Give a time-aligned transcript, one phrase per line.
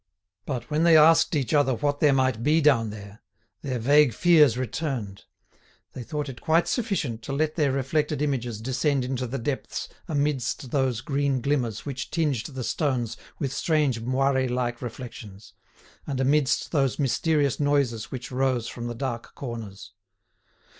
[0.47, 3.21] But when they asked each other what there might be down there,
[3.61, 5.25] their vague fears returned;
[5.93, 10.71] they thought it quite sufficient to let their reflected images descend into the depths amidst
[10.71, 15.53] those green glimmers which tinged the stones with strange moire like reflections,
[16.07, 19.91] and amidst those mysterious noises which rose from the dark corners.